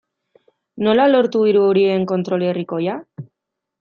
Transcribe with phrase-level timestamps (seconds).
[0.87, 2.97] Nola lortu hiru horien kontrol herrikoia?